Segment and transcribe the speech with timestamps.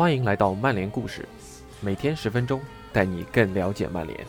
[0.00, 1.28] 欢迎来到曼联故事，
[1.82, 2.58] 每天十分钟，
[2.90, 4.26] 带你更了解曼联。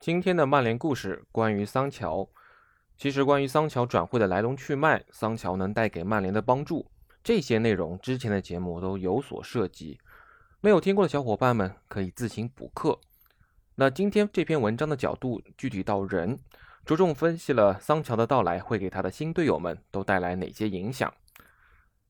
[0.00, 2.28] 今天的曼联故事关于桑乔。
[2.96, 6.84] 其实，关于桑乔转会的来龙去脉，桑乔能带给曼联的帮助，
[7.22, 10.00] 这些内容之前的节目都有所涉及。
[10.60, 12.98] 没有听过的小伙伴们可以自行补课。
[13.80, 16.38] 那今天这篇文章的角度具体到人，
[16.84, 21.10] 着重分析了桑乔的到来会给他的新队友们都带来哪些影响。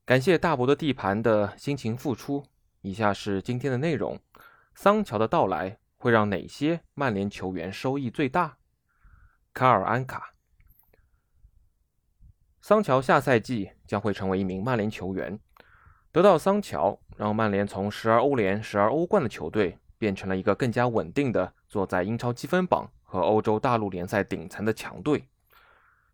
[0.03, 2.43] 感谢大伯的地盘的辛勤付出。
[2.81, 4.19] 以下是今天的内容：
[4.75, 8.57] 桑乔的到来会让哪些曼联球员收益最大？
[9.53, 10.33] 卡尔安卡。
[12.59, 15.39] 桑乔下赛季将会成为一名曼联球员。
[16.11, 25.27] 得到桑乔，让曼联从时而欧联、时而欧冠的球队，变成了一个更加稳定的坐在英超积分榜和欧洲大陆联赛顶层的强队。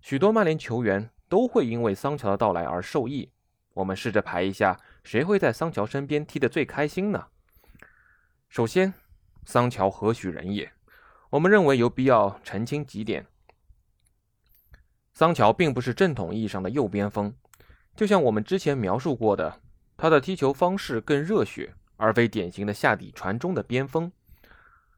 [0.02, 3.31] 许多曼联球员都会因为桑乔的到来而受益。
[3.75, 7.28] 我们试着排一下，谁会在桑乔身边踢得最开心呢？
[8.50, 8.94] 首先，
[9.45, 10.69] 桑乔何许人也？
[11.30, 13.25] 我们认为有必要澄清几点。
[15.14, 17.34] 桑乔并不是正统意义上的右边锋，
[17.95, 19.62] 就像我们之前描述过的，
[19.95, 24.12] 他的踢球方式更热血，而非典型的下底传中的边锋。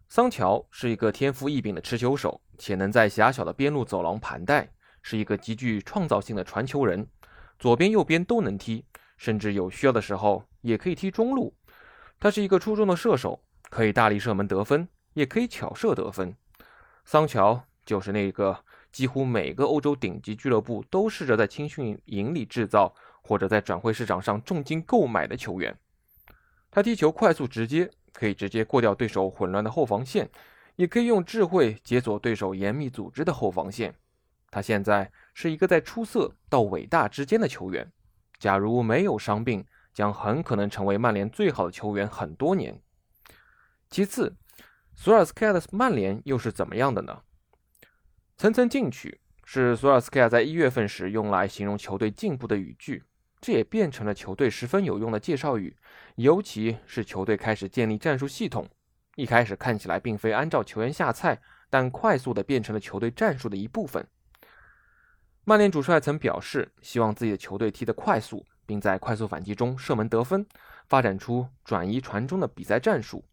[0.08, 4.69] 桑乔是一个天赋异禀的持球手，且能在狭小的边路走廊盘带，
[5.02, 7.08] 是一个极具创造性的传球人，
[7.58, 8.86] 左边右边都能踢，
[9.17, 11.55] 甚至有需要的时候也可以踢中路。
[12.20, 16.36] 他是一个出众的射手，可以大力射门得分，也可以巧射得分。
[17.05, 18.64] 桑乔就是那个。
[18.92, 25.77] 几乎每个欧洲顶级俱乐部都试着在青训营里制造，或者在转会市场上重金购买的球员。
[26.72, 30.30] 他踢球快速直接，可以直接过掉对手混乱的后防线，
[30.76, 33.95] 也可以用智慧解锁对手严密组织的后防线。
[34.52, 37.92] 他现在是一个在出色到伟大之间的球员。
[38.39, 42.82] 假如没有伤病，将很可能成为曼联最好的球员很多年。
[43.89, 44.36] 其次，
[44.95, 47.23] 索尔斯克亚的曼联又是怎么样的呢？
[48.38, 53.04] 层层进取是索尔斯克亚在一月份时用来形容球队进步的语句，
[53.42, 55.76] 这也变成了球队十分有用的介绍语。
[56.16, 58.67] 尤其是球队开始建立战术系统，
[59.16, 61.39] 一开始看起来并非按照球员下菜，
[61.70, 64.05] 但快速的变成了球队战术的一部分。
[65.45, 70.45] 曼联主帅曾表示，希望自己的球队踢得快速，并在快速反击中射门得分，
[70.88, 73.23] 发展出转移传中的比赛战术。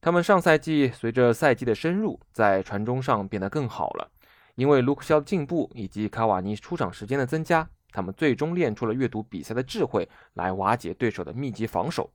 [0.00, 4.10] 他们上赛季随着赛季的深入，在传中上变得更好了。
[4.56, 12.12] 因为卢克肖的进步以及卡瓦尼出场时间的增加，他们最终练出了阅读比赛的智慧，来瓦解对手的密集防守。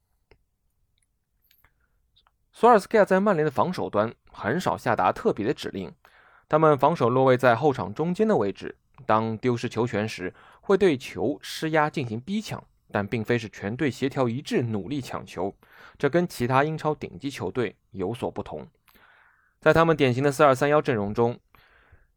[2.52, 5.94] 索尔斯克亚在曼联的防守端很少下达特别的指令，
[6.50, 15.56] 他们防守落位在后场中间的位置，当丢失球权时，会对球施压进行逼抢，但并非是全队协调一致努力抢球，
[15.98, 18.68] 这跟其他英超顶级球队有所不同。
[19.60, 21.40] 在他们典型的四二三幺阵容中。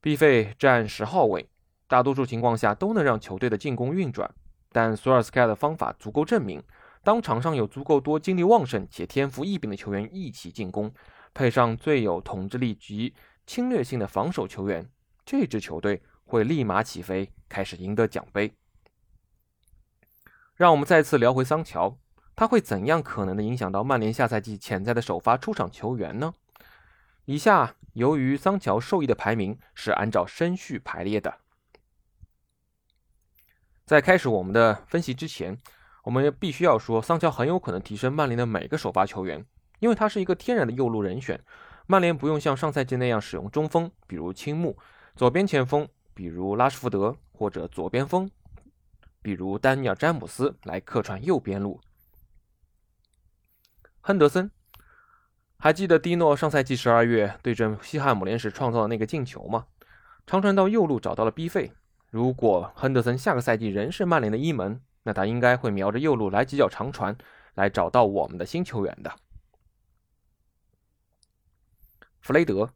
[0.01, 1.49] 毕费占十号位，
[1.87, 4.33] 大多数情况下都能让球队的进攻运转。
[4.73, 6.63] 但索尔斯克亚的方法足够证明，
[7.03, 10.93] 当场上有足够多精力旺盛且天赋异禀的球员一起进攻，
[11.33, 13.15] 配上最有统治力及
[13.47, 14.89] 侵略性的防守球员，
[15.25, 18.53] 这支球队会立马起飞，开始赢得奖杯。
[20.57, 21.97] 让我们再次聊回桑乔，
[22.35, 26.33] 他会怎样可能的影响到曼联下赛季潜在的首发出场球员呢？
[27.27, 27.75] 以下。
[27.95, 31.33] 由于桑乔受益的排名是按照升序排列的，
[33.87, 35.59] 在开始我们的分析之前，
[36.05, 39.45] 我们必须要说，桑乔很有可能提升曼联的每个首发球员，
[39.79, 41.39] 因为他是一个天然的右路人选。
[41.87, 44.73] 曼联不用像上赛季那样使用中锋，比如青木；
[45.15, 48.31] 左边前锋，比如拉什福德，或者左边锋，
[49.21, 51.79] 比如丹尼尔·詹姆斯来客串右边路。
[54.01, 54.51] 亨德森。
[55.59, 59.67] 还记得蒂诺上赛季十二月对阵西汉姆联时创造的那个进球吗？
[60.27, 61.73] 长传到右路找到了 B 费。
[62.15, 67.17] 如果亨德森下个赛季仍是曼联的一门，那他应该会瞄着右路来几脚长传，
[67.55, 69.13] 来找到我们的新球员的。
[72.21, 72.71] 弗雷德，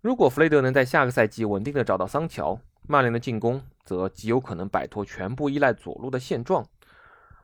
[0.00, 2.58] 如果弗雷德能在下个赛季稳定的找到桑乔，
[2.88, 6.66] 曼联的进攻则极有可能摆脱全部依赖左路的现状。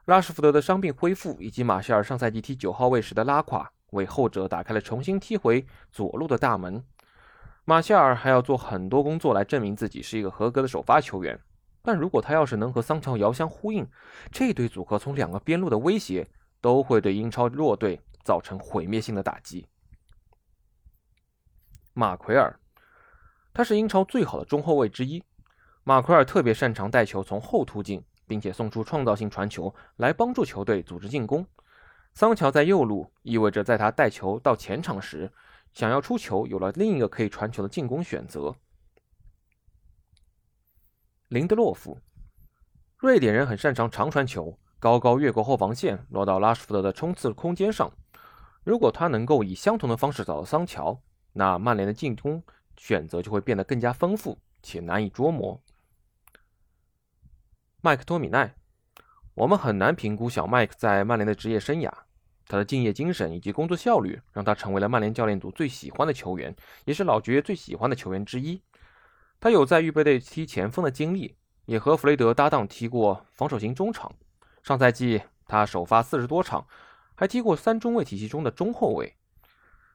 [0.06, 3.70] 拉什福德的伤病恢复以及马歇尔上赛季踢九号位时的拉垮。
[3.90, 6.84] 为后者打开了重新踢回左路的大门。
[7.64, 11.38] 马歇尔还要做很多工作来证明自己是一个合格的首发球员。
[11.82, 13.88] 但如果他要是能和桑乔遥相呼应，
[14.30, 16.28] 这对组合从两个边路的威胁
[16.60, 19.66] 都会对英超弱队造成毁灭性的打击。
[21.94, 22.60] 马奎尔，
[23.54, 25.24] 他是英超最好的中后卫之一。
[25.82, 31.46] 马奎尔特别擅长带球从后突进，并且送出创造性传球来帮助球队组织进攻。
[32.12, 35.32] 桑乔在右路，意味着在他带球到前场时，
[35.72, 38.54] 想要出球有了另一个可以传球的进攻选择。
[41.28, 41.98] 林德洛夫，
[42.96, 47.92] 瑞典人很擅长长传球，高高越过后防线，落到拉什福德的冲刺空间上。
[48.64, 51.00] 如果他能够以相同的方式找到桑乔，
[51.32, 52.42] 那曼联的进攻
[52.76, 55.62] 选择就会变得更加丰富且难以捉摸。
[57.80, 58.54] 麦克托米奈，
[59.34, 61.90] 我们很难评估小麦克在曼联的职业生涯。
[62.50, 66.52] 他的敬业精神以及工作效率，让他成为了曼联教练组最喜欢的球员，
[66.84, 68.60] 也是老爵最喜欢的球员之一。
[69.38, 71.36] 他有在预备队踢前锋的经历，
[71.66, 74.12] 也和弗雷德搭档踢过防守型中场。
[74.64, 76.66] 上赛季他首发四十多场，
[77.14, 79.14] 还踢过三中卫体系中的中后卫。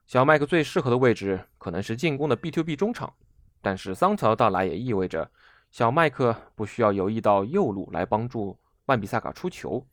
[0.06, 3.12] 小麦克最适合的位置可能是进攻的 B to B 中场，
[3.60, 5.30] 但是桑乔的到来也意味着
[5.70, 9.86] 小麦克不需要游移到右路来帮助曼比萨卡出球。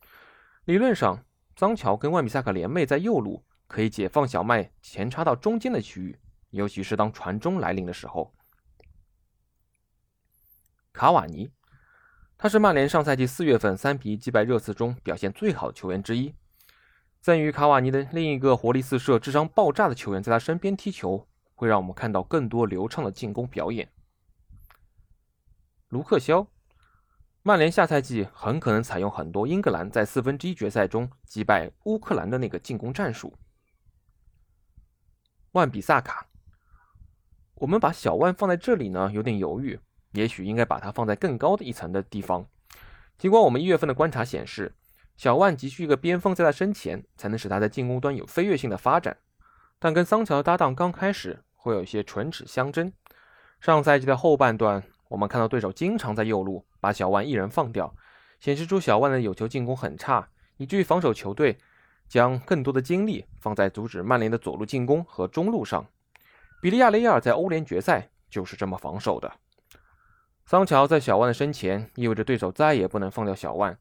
[0.64, 1.22] 理论上。
[1.56, 6.20] 桑乔跟万比萨卡联袂在右路，可以解放小麦前插到中间的区域，
[6.50, 8.34] 尤其是当传中来临的时候。
[10.92, 11.52] 卡瓦尼，
[12.38, 16.36] 他是曼联上赛季四月份三比一击败热刺中表现最好的球员之一。
[17.22, 23.92] 赠予卡瓦尼的另一个活力四射、智商爆炸的球员在他身边踢球，会让我们看到更多流畅的进攻表演。
[25.90, 26.53] 卢克肖。
[27.46, 33.34] 曼联下赛季很可能采用很多英格兰在四分之一决赛中击败乌克兰的那个进攻战术。
[35.52, 36.28] 万比萨卡，
[37.56, 39.78] 我们把小万放在这里呢，有点犹豫，
[40.14, 42.48] 也许应该把它放在更高的一层的地方。
[43.18, 44.74] 尽管我们一月份的观察显示，
[45.18, 49.18] 小万急需一个边锋在他身前，才能使他在进攻端有飞跃性的发展，
[49.80, 52.94] 但跟桑乔的搭档刚开始会有一些唇齿相争。
[53.60, 54.82] 上赛季的后半段。
[55.10, 57.96] 我们看到对手经常在右路把小万一人放掉，
[58.40, 60.28] 显示出小万的有球进攻很差，
[60.58, 61.58] 以至于防守球队
[62.08, 65.86] 将更多的精力放在阻止曼联的左路进攻和中路上。
[66.62, 69.32] 比利亚雷亚尔在欧联决赛就是这么防守的。
[70.46, 73.78] 桑乔在小万的身前，意味着对手再也不能放掉小万。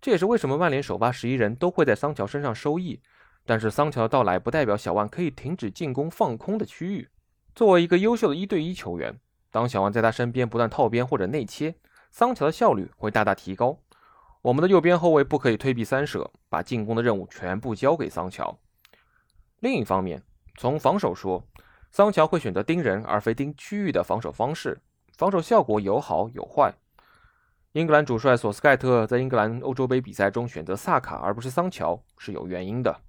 [0.00, 3.00] 这也是为什么曼联首发十一人都会在桑乔身上收益。
[3.46, 7.08] 但是桑乔的到来不代表小万可以停止进攻放空的区域。
[7.54, 9.18] 作为一个优秀的一对一球员。
[9.54, 11.76] 当小王在他身边不断套边或者内切，
[12.10, 13.78] 桑乔的效率会大大提高。
[14.42, 18.58] 我们的右边后卫不可以退避三舍，把进攻的任务全部交给桑乔。
[19.60, 20.20] 另一方面，
[20.58, 21.44] 从防守说，
[21.92, 24.80] 桑乔会选择盯人而非盯区域的防守方式，
[25.16, 26.74] 防守效果有好有坏。
[27.74, 33.00] 英格兰主帅索斯盖特在英格兰欧洲杯比赛中选择萨卡而不是桑乔是有原因的。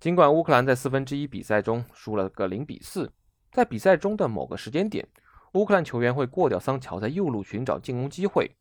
[0.00, 3.12] 尽管乌克兰在四分之一比赛中输了个零比四，
[3.52, 5.06] 在比赛中的某个时间点。
[5.54, 8.54] 乌克兰球员会过掉桑乔在右路寻找进攻机会，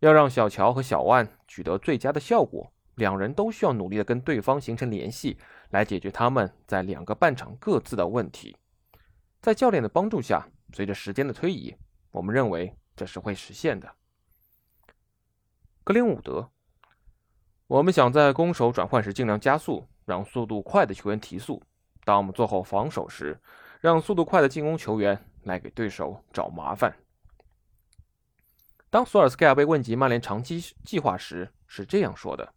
[0.00, 5.38] 要让小乔和小万取得最佳的效果，两人都需要努力的跟对方形成联系，
[5.70, 8.56] 来解决他们在两个半场各自的问题。
[9.40, 11.72] 在教练的帮助下，随着时间的推移，
[12.10, 13.88] 我们认为这是会实现的。
[15.84, 16.50] 格林伍德，
[17.68, 21.62] 我们想在攻守转换时尽量加速，让速度快的球员提速；
[22.04, 23.40] 当我们做好防守时，
[23.80, 25.24] 让速度快的进攻球员。
[25.46, 26.94] 来给对手找麻烦。
[28.90, 32.54] 当索尔斯盖亚被问及曼联长期计划时，是这样说的：“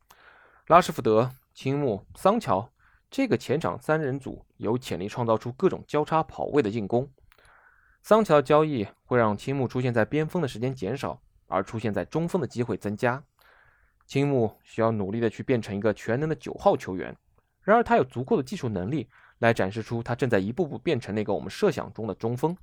[0.68, 2.72] 拉什福德、青木、桑乔
[3.10, 7.10] 这个前场三人组有潜力创造出各种交叉跑位的进攻。
[8.04, 13.22] 桑乔的交易会让青木出现在边锋的时间减少，而出现在中锋的机会增加。
[14.06, 17.16] 青木需要努力的去变成一个全能的九号球员，
[17.62, 22.56] 然而他有足够的技术能力来展示出他正在一步步变成那个我们设想中的中锋。”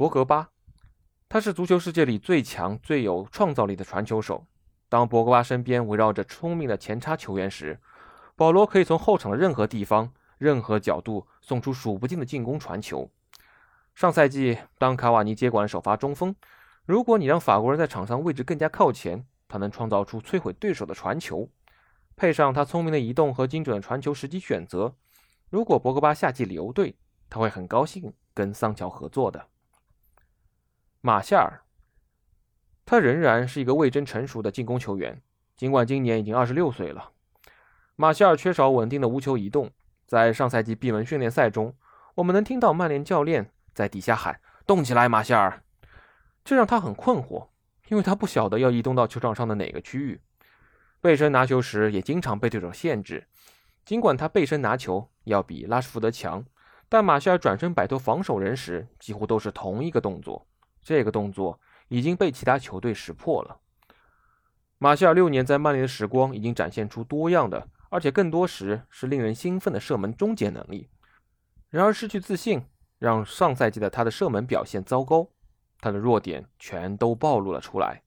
[0.00, 0.48] 博格巴，
[1.28, 4.46] 他是足球世界里最强、最有创造力的传球手。
[4.88, 7.78] 当博格巴身边围绕着聪明的前插球员时，
[8.34, 13.10] 保罗可以从后场的任何地方、任何角度送出数不尽的进攻传球。
[13.94, 16.34] 上赛季，当卡瓦尼接管首发中锋，
[16.86, 21.46] 如果你让法国人在场上位置更加靠前，他能创造出摧毁对手的传球。
[22.16, 24.94] 配上他聪明的移动和精准的传球时机选择，
[25.50, 26.96] 如果博格巴夏季留队，
[27.28, 29.49] 他会很高兴跟桑乔合作的。
[31.02, 31.62] 马夏尔，
[32.84, 35.22] 他仍然是一个未臻成熟的进攻球员，
[35.56, 37.12] 尽管今年已经二十六岁了。
[37.96, 39.70] 马夏尔缺少稳定的无球移动，
[40.06, 41.74] 在上赛季闭门训练赛中，
[42.16, 45.62] 我们能听到曼联教练在底下喊“动起来，马夏尔”，
[46.44, 47.48] 这让他很困惑，
[47.88, 50.20] 因为他不晓得要移动到球场上的哪个区域。
[51.00, 53.26] 背身拿球时也经常被对手限制，
[53.86, 56.44] 尽管他背身拿球要比拉什福德强，
[56.90, 60.46] 但马歇尔转身摆脱防守人时，几乎都是同一个动作。
[60.82, 63.58] 这个动作已经被其他球队识破了。
[64.78, 70.88] 马歇尔六年在曼联的时光，已经展现出多样的，而且更多时是令人兴奋的射门终结能力。
[71.68, 72.64] 然而，失去自信
[72.98, 75.28] 让上赛季的他的射门表现糟糕，
[75.80, 78.02] 他的弱点全都暴露了出来。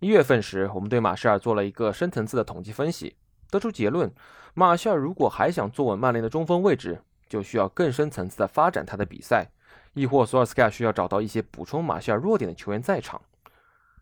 [0.00, 3.16] 一月份时，我们对马歇尔做了一个深层次的统计分析，
[3.50, 4.12] 得出结论：
[4.54, 9.50] 马歇尔如果还想坐稳曼联的中锋位置，就需要更深层次的发展他的比赛，
[9.98, 13.20] 亦或索尔斯克亚需要找到一些补充马歇尔弱点的球员在场。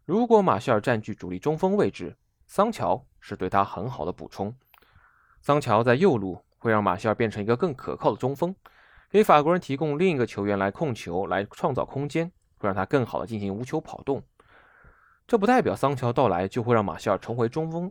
[0.04, 4.54] 如果马歇尔占据主力中锋位置，桑乔是对他很好的补充。
[5.40, 8.54] 桑乔在右路会让马歇尔变成一个更可靠的中锋，
[9.10, 14.22] 给法国人提供另一个球员来控球、来创造空间，会让他更好的进行无球跑动。
[15.26, 17.90] 这不代表桑乔到来就会让马歇尔重回中锋。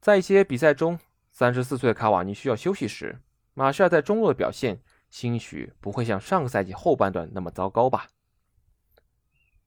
[0.00, 0.98] 在一些比赛中，
[1.32, 3.20] 三十四岁的卡瓦尼需要休息时。
[3.54, 4.80] 马歇尔在中路的表现，
[5.12, 8.08] 兴许不会像上个赛季后半段那么糟糕吧。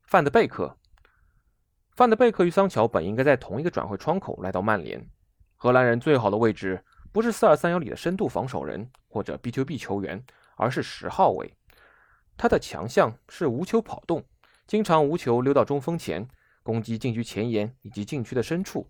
[0.02, 0.75] 范德贝克，
[1.92, 5.08] 范德贝克与桑乔本应该在同一个转会窗口来到曼联。
[5.56, 6.84] 荷兰人最好的位置
[7.14, 10.25] 不是四二三幺里的深度防守人或者 B to B 球员，
[10.58, 11.56] 而是十号位。
[12.36, 14.25] 他的强项是无球跑动，
[14.66, 16.28] 经常无球溜到中锋前，
[16.64, 18.90] 攻击禁区前沿以及禁区的深处。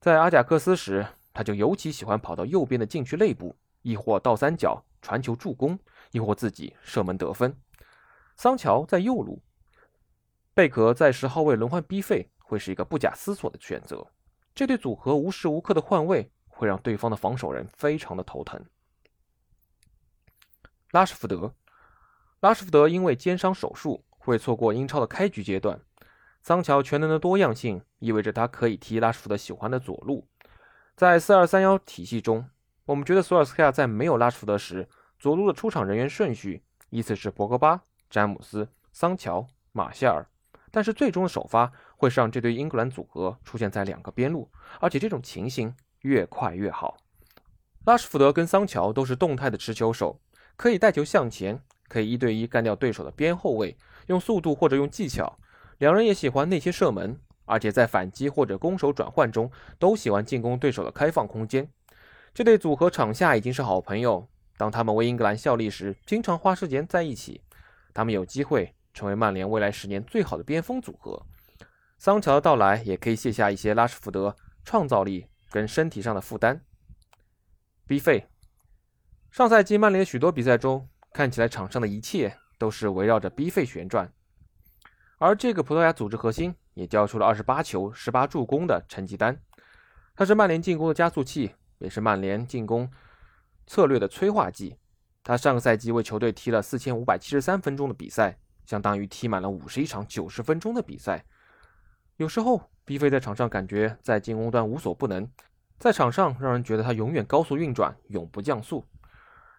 [0.00, 3.54] 在阿贾克斯时，他就尤其喜欢跑到右边的禁区内部。
[3.86, 5.78] 亦或倒三角传球助攻，
[6.12, 7.54] 亦或自己射门得分。
[8.36, 9.42] 桑乔在右路，
[10.54, 14.06] 贝壳在十号位轮换 B 费会是一个不假思索的选择。
[14.54, 18.64] 这对组合无时无刻的换位会让对方的防守人非常的头疼。
[20.92, 21.52] 拉什福德，
[22.40, 25.78] 拉什福德因为肩伤手术会错过英超的开局阶段。
[26.40, 30.26] 桑乔全能的多样性意味着他可以踢拉什福德喜欢的左路，
[30.96, 32.48] 在四二三幺体系中。
[32.86, 34.86] 我们觉得索尔斯克亚在没有拉什福德时，
[35.18, 40.26] 左路的出场人员顺序依次是博格巴、詹姆斯、桑乔、马歇尔，
[40.70, 44.50] 但是最终的首发会是让这对英格兰组合出现在两个边路，
[44.80, 46.98] 而且这种情形越快越好。
[47.86, 50.20] 拉什福德跟桑乔都是动态的持球手，
[50.54, 53.74] 可以带球向前，可以一对一干掉对手的边后卫，
[54.08, 55.38] 用速度或者用技巧。
[55.78, 61.66] 两人也喜欢内切射门，而且在反击或者攻守转换中都喜欢进攻对手的开放空间。
[62.34, 64.26] 这对组合场下已经是好朋友。
[64.56, 67.40] 当他们为英格兰效力时，经常花时间在一起。
[67.92, 71.24] 他们有机会成为曼联未来十年最好的边锋组合。
[71.96, 76.60] 桑乔的到来也可以卸下一些拉什福德创造力跟身体上的负担。
[77.86, 78.26] B 费，
[79.30, 84.12] 上赛季曼联许多比赛中看起来场上的一切都是围绕着 B 费旋转，
[85.18, 89.40] 而这个葡萄牙组织核心也交出了二十八球、十八助攻的成绩单。
[90.16, 91.54] 他是曼联进攻的加速器。
[91.84, 92.90] 也是曼联进攻
[93.66, 94.76] 策略的催化剂。
[95.22, 101.24] 他上个赛季为球队踢了四千五百七十三分钟的比赛，相当于踢满了五十一场九十分钟的比赛。
[102.16, 105.26] 有时候，B 费在场上感觉在进攻端无所不能，
[105.78, 108.84] 在场上让人觉得他永远高速运转，永不降速。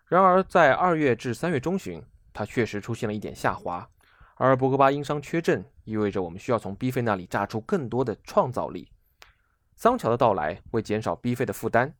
[0.08, 3.90] 然而，在二月至三月中旬，他确实出现了一点下滑。
[4.36, 8.92] 而博格巴因伤缺阵，意味着我们需要从 B 费那里榨出更多的创造力。
[9.76, 11.96] 桑乔的到来会减少 B 费的负担。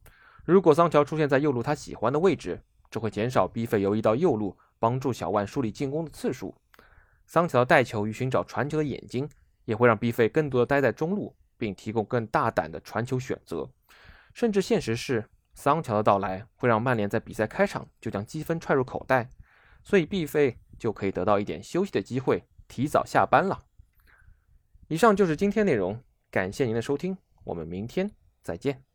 [0.46, 6.54] 如果桑乔出现在右路他喜欢的位置，这会减少 B 费游移到右路帮助小万梳理进攻的次数。
[7.26, 9.28] 桑乔的带球与寻找传球的眼睛
[9.66, 13.68] 也会让 B 费更多的待在中路，并提供更大胆的传球选择。
[14.34, 19.30] 甚至现实是，桑乔的到来会让曼联在比赛开场就将积分揣入口袋，
[19.82, 23.64] 所以 B 费就可以得到一点休息的机会，提早下班了。
[24.88, 26.00] 以上就是今天内容，
[26.30, 27.18] 感谢您的收听。
[27.46, 28.12] 我们明天
[28.44, 28.95] 再见。